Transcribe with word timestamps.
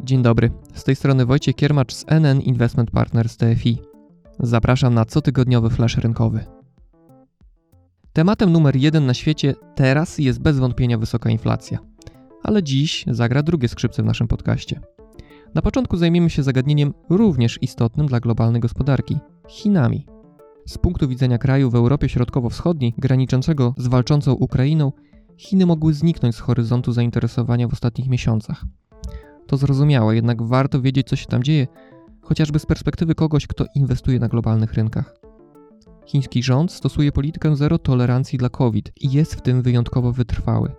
Dzień 0.00 0.22
dobry, 0.22 0.50
z 0.74 0.84
tej 0.84 0.96
strony 0.96 1.26
Wojciech 1.26 1.54
Kiermacz 1.54 1.94
z 1.94 2.04
NN 2.08 2.40
Investment 2.40 2.90
Partners 2.90 3.36
TFI. 3.36 3.78
Zapraszam 4.40 4.94
na 4.94 5.04
cotygodniowy 5.04 5.70
flash 5.70 5.96
rynkowy. 5.96 6.44
Tematem 8.12 8.52
numer 8.52 8.76
jeden 8.76 9.06
na 9.06 9.14
świecie 9.14 9.54
teraz 9.74 10.18
jest 10.18 10.40
bez 10.40 10.58
wątpienia 10.58 10.98
wysoka 10.98 11.30
inflacja. 11.30 11.78
Ale 12.42 12.62
dziś 12.62 13.04
zagra 13.08 13.42
drugie 13.42 13.68
skrzypce 13.68 14.02
w 14.02 14.06
naszym 14.06 14.28
podcaście. 14.28 14.80
Na 15.54 15.62
początku 15.62 15.96
zajmiemy 15.96 16.30
się 16.30 16.42
zagadnieniem 16.42 16.94
również 17.10 17.58
istotnym 17.62 18.06
dla 18.06 18.20
globalnej 18.20 18.60
gospodarki 18.60 19.18
Chinami. 19.48 20.06
Z 20.66 20.78
punktu 20.78 21.08
widzenia 21.08 21.38
kraju 21.38 21.70
w 21.70 21.74
Europie 21.74 22.08
Środkowo-Wschodniej, 22.08 22.94
graniczącego 22.98 23.74
z 23.78 23.86
walczącą 23.86 24.32
Ukrainą, 24.32 24.92
Chiny 25.36 25.66
mogły 25.66 25.94
zniknąć 25.94 26.34
z 26.34 26.40
horyzontu 26.40 26.92
zainteresowania 26.92 27.68
w 27.68 27.72
ostatnich 27.72 28.08
miesiącach. 28.08 28.64
To 29.46 29.56
zrozumiałe, 29.56 30.14
jednak 30.14 30.42
warto 30.42 30.80
wiedzieć, 30.80 31.08
co 31.08 31.16
się 31.16 31.26
tam 31.26 31.42
dzieje, 31.42 31.66
chociażby 32.22 32.58
z 32.58 32.66
perspektywy 32.66 33.14
kogoś, 33.14 33.46
kto 33.46 33.64
inwestuje 33.74 34.18
na 34.18 34.28
globalnych 34.28 34.74
rynkach. 34.74 35.14
Chiński 36.06 36.42
rząd 36.42 36.72
stosuje 36.72 37.12
politykę 37.12 37.56
zero 37.56 37.78
tolerancji 37.78 38.38
dla 38.38 38.48
COVID 38.48 38.92
i 39.00 39.12
jest 39.12 39.34
w 39.34 39.40
tym 39.40 39.62
wyjątkowo 39.62 40.12
wytrwały. 40.12 40.72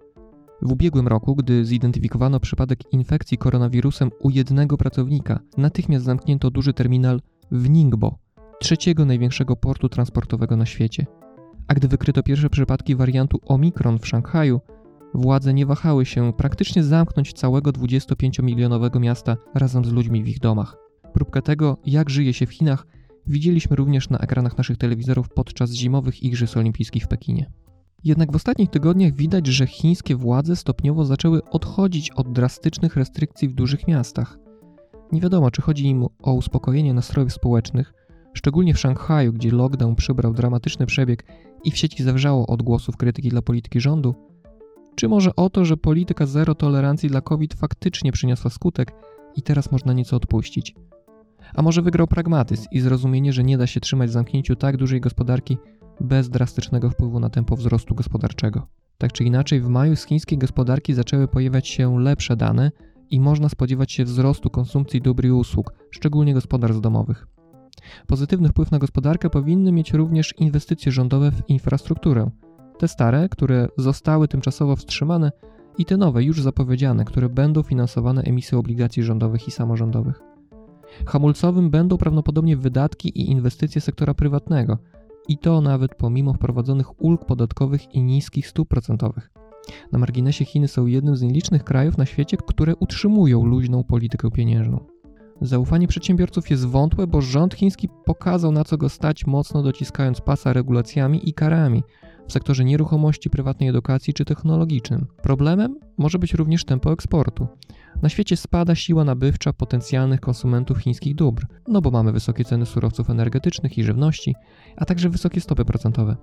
W 0.62 0.72
ubiegłym 0.72 1.08
roku, 1.08 1.36
gdy 1.36 1.66
zidentyfikowano 1.66 2.40
przypadek 2.40 2.94
infekcji 2.94 3.38
koronawirusem 3.38 4.12
u 4.20 4.30
jednego 4.30 4.78
pracownika, 4.78 5.40
natychmiast 5.58 6.06
zamknięto 6.06 6.52
duży 6.52 6.74
terminal 6.74 7.22
w 7.52 7.70
Ningbo, 7.70 8.27
trzeciego 8.60 9.06
największego 9.06 9.56
portu 9.56 9.90
transportowego 9.90 10.58
na 10.58 10.66
świecie. 10.66 11.06
A 11.68 11.74
gdy 11.74 11.88
wykryto 11.88 12.24
pierwsze 12.24 12.50
przypadki 12.50 12.96
wariantu 12.96 13.40
Omikron 13.46 14.00
w 14.00 14.08
Szanghaju, 14.08 14.62
władze 15.14 15.54
nie 15.54 15.66
wahały 15.66 16.06
się 16.06 16.34
praktycznie 16.34 16.84
zamknąć 16.84 17.34
całego 17.34 17.72
25-milionowego 17.72 19.00
miasta 19.00 19.38
razem 19.54 19.86
z 19.86 19.92
ludźmi 19.92 20.24
w 20.24 20.28
ich 20.28 20.40
domach. 20.40 20.78
Próbkę 21.14 21.42
tego, 21.42 21.78
jak 21.86 22.10
żyje 22.10 22.34
się 22.34 22.46
w 22.46 22.54
Chinach, 22.54 22.88
widzieliśmy 23.28 23.76
również 23.76 24.10
na 24.10 24.18
ekranach 24.18 24.58
naszych 24.58 24.78
telewizorów 24.78 25.30
podczas 25.30 25.72
zimowych 25.72 26.24
Igrzysk 26.24 26.58
Olimpijskich 26.58 27.04
w 27.04 27.08
Pekinie. 27.08 27.52
Jednak 28.04 28.32
w 28.32 28.36
ostatnich 28.36 28.70
tygodniach 28.70 29.14
widać, 29.14 29.48
że 29.48 29.68
chińskie 29.68 30.16
władze 30.16 30.56
stopniowo 30.56 31.06
zaczęły 31.06 31.44
odchodzić 31.44 32.12
od 32.12 32.32
drastycznych 32.32 32.96
restrykcji 32.96 33.50
w 33.50 33.54
dużych 33.54 33.88
miastach. 33.88 34.38
Nie 35.12 35.22
wiadomo, 35.22 35.52
czy 35.52 35.62
chodzi 35.62 35.86
im 35.86 36.06
o 36.24 36.34
uspokojenie 36.34 36.94
nastrojów 36.94 37.34
społecznych, 37.34 37.94
szczególnie 38.38 38.74
w 38.74 38.80
Szanghaju, 38.80 39.34
gdzie 39.34 39.52
lockdown 39.52 39.96
przybrał 39.96 40.34
dramatyczny 40.34 40.86
przebieg 40.86 41.24
i 41.64 41.72
w 41.72 41.78
sieci 41.78 42.04
zawrzało 42.04 42.48
odgłosów 42.48 42.98
krytyki 42.98 43.30
dla 43.30 43.42
polityki 43.42 43.82
rządu, 43.82 44.16
czy 44.96 45.08
może 45.08 45.36
o 45.36 45.50
to, 45.50 45.66
że 45.66 45.78
polityka 45.78 46.26
zero 46.26 46.56
tolerancji 46.56 47.10
dla 47.10 47.22
COVID 47.22 47.54
faktycznie 47.54 48.12
przyniosła 48.12 48.52
skutek 48.52 48.92
i 49.36 49.42
teraz 49.42 49.72
można 49.72 49.94
nieco 49.94 50.16
odpuścić. 50.16 50.76
A 51.54 51.62
może 51.62 51.82
wygrał 51.82 52.08
pragmatyzm 52.08 52.66
i 52.72 52.80
zrozumienie, 52.80 53.34
że 53.34 53.44
nie 53.44 53.58
da 53.58 53.68
się 53.68 53.80
trzymać 53.80 54.10
w 54.10 54.14
zamknięciu 54.14 54.56
tak 54.56 54.78
dużej 54.78 55.02
gospodarki 55.02 55.58
bez 56.02 56.30
drastycznego 56.30 56.90
wpływu 56.90 57.20
na 57.20 57.30
tempo 57.30 57.56
wzrostu 57.56 57.96
gospodarczego. 57.96 58.68
Tak 58.98 59.14
czy 59.14 59.24
inaczej, 59.24 59.62
w 59.62 59.68
maju 59.68 59.96
z 59.96 60.06
chińskiej 60.06 60.38
gospodarki 60.38 60.94
zaczęły 60.94 61.28
pojawiać 61.28 61.68
się 61.68 62.00
lepsze 62.00 62.36
dane 62.36 62.72
i 63.10 63.20
można 63.20 63.50
spodziewać 63.50 63.92
się 63.92 64.04
wzrostu 64.04 64.50
konsumpcji 64.50 65.02
dóbr 65.02 65.26
i 65.26 65.32
usług, 65.32 65.74
szczególnie 65.92 66.34
gospodarstw 66.34 66.82
domowych. 66.82 67.28
Pozytywny 68.08 68.50
wpływ 68.50 68.72
na 68.72 68.80
gospodarkę 68.80 69.30
powinny 69.30 69.72
mieć 69.72 69.94
również 69.94 70.34
inwestycje 70.38 70.92
rządowe 70.92 71.32
w 71.32 71.50
infrastrukturę. 71.50 72.30
Te 72.78 72.88
stare, 72.88 73.30
które 73.30 73.68
zostały 73.78 74.28
tymczasowo 74.28 74.76
wstrzymane, 74.76 75.32
i 75.78 75.86
te 75.86 75.98
nowe, 75.98 76.24
już 76.24 76.42
zapowiedziane, 76.42 77.06
które 77.06 77.30
będą 77.30 77.64
finansowane 77.64 78.22
emisją 78.22 78.60
obligacji 78.60 79.04
rządowych 79.04 79.48
i 79.48 79.52
samorządowych. 79.52 80.22
Hamulcowym 81.08 81.70
będą 81.70 81.98
prawdopodobnie 81.98 82.58
wydatki 82.58 83.10
i 83.10 83.32
inwestycje 83.32 83.82
sektora 83.82 84.14
prywatnego, 84.14 84.78
i 85.28 85.38
to 85.38 85.62
nawet 85.62 85.96
pomimo 85.96 86.34
wprowadzonych 86.34 87.02
ulg 87.04 87.26
podatkowych 87.26 87.96
i 87.96 88.04
niskich 88.04 88.48
stóp 88.48 88.68
procentowych. 88.68 89.32
Na 89.92 90.00
marginesie 90.00 90.46
Chiny 90.46 90.68
są 90.68 90.86
jednym 90.86 91.16
z 91.16 91.22
nielicznych 91.22 91.64
krajów 91.64 91.98
na 91.98 92.06
świecie, 92.06 92.38
które 92.48 92.76
utrzymują 92.76 93.46
luźną 93.46 93.84
politykę 93.84 94.32
pieniężną. 94.32 94.86
Zaufanie 95.42 95.88
przedsiębiorców 95.88 96.50
jest 96.50 96.66
wątłe, 96.66 97.08
bo 97.08 97.22
rząd 97.22 97.54
chiński 97.54 97.90
pokazał 98.06 98.52
na 98.52 98.64
co 98.64 98.78
go 98.78 98.90
stać, 98.90 99.26
mocno 99.26 99.64
dociskając 99.64 100.22
pasa 100.22 100.54
regulacjami 100.54 101.30
i 101.30 101.34
karami 101.34 101.84
w 102.28 102.32
sektorze 102.32 102.66
nieruchomości, 102.66 103.30
prywatnej 103.30 103.70
edukacji 103.70 104.14
czy 104.14 104.26
technologicznym. 104.26 105.08
Problemem 105.22 105.80
może 105.98 106.20
być 106.20 106.34
również 106.34 106.66
tempo 106.66 106.92
eksportu. 106.92 107.48
Na 108.02 108.10
świecie 108.10 108.38
spada 108.38 108.76
siła 108.76 109.04
nabywcza 109.04 109.54
potencjalnych 109.54 110.20
konsumentów 110.20 110.78
chińskich 110.78 111.16
dóbr, 111.16 111.46
no 111.68 111.82
bo 111.82 111.92
mamy 111.92 112.12
wysokie 112.12 112.46
ceny 112.46 112.66
surowców 112.66 113.10
energetycznych 113.10 113.78
i 113.78 113.84
żywności, 113.84 114.36
a 114.76 114.86
także 114.86 115.10
wysokie 115.10 115.42
stopy 115.42 115.66
procentowe. 115.66 116.16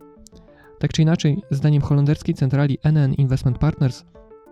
Tak 0.79 0.93
czy 0.93 1.03
inaczej, 1.03 1.43
zdaniem 1.51 1.83
holenderskiej 1.83 2.35
centrali 2.35 2.79
NN 2.83 3.15
Investment 3.15 3.59
Partners, 3.59 4.05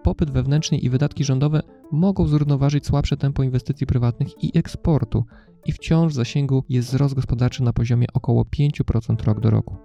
popyt 0.03 0.31
wewnętrzny 0.31 0.79
i 0.79 0.91
wydatki 0.91 1.25
rządowe 1.25 1.63
mogą 1.93 2.27
zrównoważyć 2.27 2.87
słabsze 2.87 3.17
tempo 3.17 3.43
inwestycji 3.43 3.87
prywatnych 3.87 4.45
i 4.45 4.59
eksportu 4.59 5.25
i 5.67 5.73
wciąż 5.73 6.13
w 6.13 6.17
zasięgu 6.17 6.65
jest 6.69 6.89
wzrost 6.89 7.15
gospodarczy 7.15 7.63
na 7.63 7.73
poziomie 7.73 8.07
około 8.15 8.45
5% 8.45 9.25
rok 9.25 9.41
do 9.41 9.51
roku. 9.51 9.77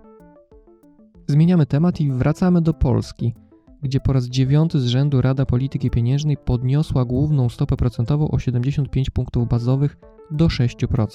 Zmieniamy 1.28 1.66
temat 1.66 2.02
i 2.02 2.12
wracamy 2.12 2.62
do 2.62 2.74
Polski, 2.74 3.34
gdzie 3.82 4.00
po 4.00 4.14
raz 4.14 4.26
dziewiąty 4.26 4.80
z 4.80 4.86
rzędu 4.86 5.22
Rada 5.22 5.46
Polityki 5.46 5.90
Pieniężnej 5.90 6.38
podniosła 6.38 7.06
główną 7.06 7.50
stopę 7.50 7.78
procentową 7.78 8.32
o 8.32 8.40
75 8.40 9.10
punktów 9.10 9.48
bazowych 9.48 9.98
do 10.32 10.48
6%. 10.48 11.08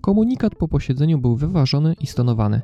Komunikat 0.00 0.54
po 0.54 0.68
posiedzeniu 0.68 1.18
był 1.18 1.36
wyważony 1.36 1.94
i 2.00 2.06
stonowany. 2.06 2.60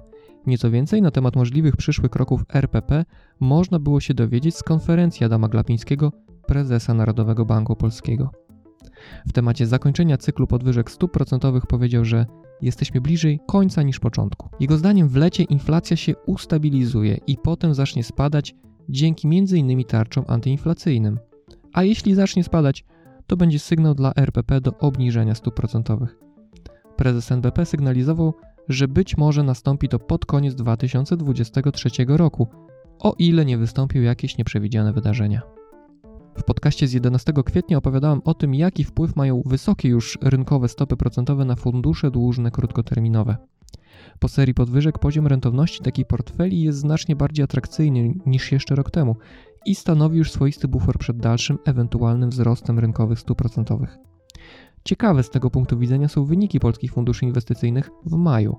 Nieco 0.46 0.70
więcej 0.70 1.02
na 1.02 1.10
temat 1.10 1.36
możliwych 1.36 1.76
przyszłych 1.76 2.10
kroków 2.10 2.44
RPP 2.54 3.04
można 3.40 3.78
było 3.78 4.00
się 4.00 4.14
dowiedzieć 4.14 4.56
z 4.56 4.62
konferencji 4.62 5.26
Adama 5.26 5.48
Glapińskiego, 5.48 6.12
prezesa 6.46 6.94
Narodowego 6.94 7.44
Banku 7.44 7.76
Polskiego. 7.76 8.30
W 9.26 9.32
temacie 9.32 9.66
zakończenia 9.66 10.16
cyklu 10.16 10.46
podwyżek 10.46 10.90
stóp 10.90 11.12
procentowych 11.12 11.66
powiedział, 11.66 12.04
że 12.04 12.26
jesteśmy 12.62 13.00
bliżej 13.00 13.40
końca 13.46 13.82
niż 13.82 14.00
początku. 14.00 14.48
Jego 14.60 14.78
zdaniem 14.78 15.08
w 15.08 15.16
lecie 15.16 15.42
inflacja 15.42 15.96
się 15.96 16.16
ustabilizuje 16.16 17.18
i 17.26 17.36
potem 17.36 17.74
zacznie 17.74 18.04
spadać 18.04 18.54
dzięki 18.88 19.28
m.in. 19.28 19.84
tarczom 19.84 20.24
antyinflacyjnym. 20.28 21.18
A 21.72 21.82
jeśli 21.82 22.14
zacznie 22.14 22.44
spadać, 22.44 22.84
to 23.26 23.36
będzie 23.36 23.58
sygnał 23.58 23.94
dla 23.94 24.12
RPP 24.14 24.60
do 24.60 24.78
obniżenia 24.78 25.34
stóp 25.34 25.54
procentowych. 25.54 26.16
Prezes 26.96 27.32
NBP 27.32 27.66
sygnalizował, 27.66 28.34
że 28.68 28.88
być 28.88 29.16
może 29.16 29.42
nastąpi 29.42 29.88
to 29.88 29.98
pod 29.98 30.26
koniec 30.26 30.54
2023 30.54 31.90
roku, 32.08 32.48
o 32.98 33.14
ile 33.18 33.44
nie 33.44 33.58
wystąpią 33.58 34.00
jakieś 34.00 34.38
nieprzewidziane 34.38 34.92
wydarzenia. 34.92 35.42
W 36.38 36.44
podcaście 36.44 36.88
z 36.88 36.92
11 36.92 37.32
kwietnia 37.44 37.78
opowiadałem 37.78 38.20
o 38.24 38.34
tym, 38.34 38.54
jaki 38.54 38.84
wpływ 38.84 39.16
mają 39.16 39.42
wysokie 39.46 39.88
już 39.88 40.18
rynkowe 40.22 40.68
stopy 40.68 40.96
procentowe 40.96 41.44
na 41.44 41.56
fundusze 41.56 42.10
dłużne 42.10 42.50
krótkoterminowe. 42.50 43.36
Po 44.18 44.28
serii 44.28 44.54
podwyżek 44.54 44.98
poziom 44.98 45.26
rentowności 45.26 45.82
takich 45.82 46.06
portfeli 46.06 46.62
jest 46.62 46.78
znacznie 46.78 47.16
bardziej 47.16 47.44
atrakcyjny 47.44 48.14
niż 48.26 48.52
jeszcze 48.52 48.74
rok 48.74 48.90
temu 48.90 49.16
i 49.66 49.74
stanowi 49.74 50.18
już 50.18 50.32
swoisty 50.32 50.68
bufor 50.68 50.98
przed 50.98 51.16
dalszym 51.16 51.58
ewentualnym 51.64 52.30
wzrostem 52.30 52.78
rynkowych 52.78 53.20
stóp 53.20 53.38
procentowych. 53.38 53.98
Ciekawe 54.86 55.22
z 55.22 55.30
tego 55.30 55.50
punktu 55.50 55.78
widzenia 55.78 56.08
są 56.08 56.24
wyniki 56.24 56.60
polskich 56.60 56.92
funduszy 56.92 57.24
inwestycyjnych 57.24 57.90
w 58.04 58.12
maju. 58.16 58.56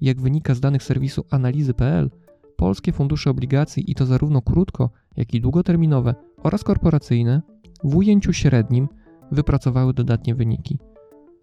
Jak 0.00 0.20
wynika 0.20 0.54
z 0.54 0.60
danych 0.60 0.82
serwisu 0.82 1.24
analizy.pl, 1.30 2.10
polskie 2.56 2.92
fundusze 2.92 3.30
obligacji 3.30 3.90
i 3.90 3.94
to 3.94 4.06
zarówno 4.06 4.42
krótko, 4.42 4.90
jak 5.16 5.34
i 5.34 5.40
długoterminowe 5.40 6.14
oraz 6.42 6.64
korporacyjne 6.64 7.42
w 7.84 7.96
ujęciu 7.96 8.32
średnim 8.32 8.88
wypracowały 9.32 9.94
dodatnie 9.94 10.34
wyniki. 10.34 10.78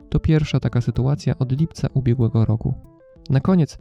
To 0.09 0.19
pierwsza 0.19 0.59
taka 0.59 0.81
sytuacja 0.81 1.37
od 1.37 1.59
lipca 1.59 1.87
ubiegłego 1.93 2.45
roku. 2.45 2.73
Na 3.29 3.39
koniec, 3.39 3.77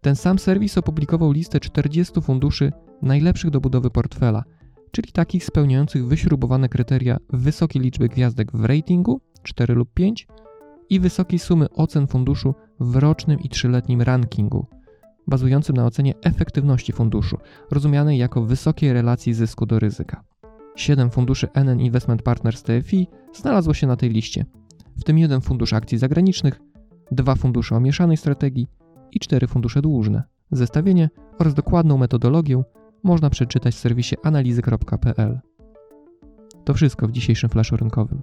ten 0.00 0.16
sam 0.16 0.38
serwis 0.38 0.78
opublikował 0.78 1.32
listę 1.32 1.60
40 1.60 2.20
funduszy 2.20 2.72
najlepszych 3.02 3.50
do 3.50 3.60
budowy 3.60 3.90
portfela, 3.90 4.44
czyli 4.90 5.12
takich 5.12 5.44
spełniających 5.44 6.06
wyśrubowane 6.06 6.68
kryteria 6.68 7.16
wysokiej 7.30 7.82
liczby 7.82 8.08
gwiazdek 8.08 8.52
w 8.52 8.64
ratingu 8.64 9.20
4 9.48 9.74
lub 9.74 9.94
5 9.94 10.26
i 10.90 11.00
wysokiej 11.00 11.38
sumy 11.38 11.70
ocen 11.70 12.06
funduszu 12.06 12.54
w 12.80 12.96
rocznym 12.96 13.40
i 13.40 13.48
trzyletnim 13.48 14.02
rankingu 14.02 14.66
bazującym 15.28 15.76
na 15.76 15.86
ocenie 15.86 16.14
efektywności 16.22 16.92
funduszu, 16.92 17.36
rozumianej 17.70 18.18
jako 18.18 18.42
wysokiej 18.42 18.92
relacji 18.92 19.34
zysku 19.34 19.66
do 19.66 19.78
ryzyka. 19.78 20.24
Siedem 20.76 21.10
funduszy 21.10 21.48
NN 21.54 21.80
Investment 21.80 22.22
Partners 22.22 22.62
TFI 22.62 23.06
znalazło 23.34 23.74
się 23.74 23.86
na 23.86 23.96
tej 23.96 24.10
liście, 24.10 24.44
w 24.98 25.04
tym 25.04 25.18
jeden 25.18 25.40
fundusz 25.40 25.72
akcji 25.72 25.98
zagranicznych, 25.98 26.60
dwa 27.12 27.34
fundusze 27.34 27.76
o 27.76 27.80
mieszanej 27.80 28.16
strategii 28.16 28.68
i 29.12 29.20
cztery 29.20 29.46
fundusze 29.46 29.82
dłużne. 29.82 30.22
Zestawienie 30.50 31.08
oraz 31.38 31.54
dokładną 31.54 31.98
metodologię 31.98 32.62
można 33.02 33.30
przeczytać 33.30 33.74
w 33.74 33.78
serwisie 33.78 34.16
analizy.pl. 34.22 35.40
To 36.64 36.74
wszystko 36.74 37.08
w 37.08 37.12
dzisiejszym 37.12 37.50
flaszu 37.50 37.76
rynkowym. 37.76 38.22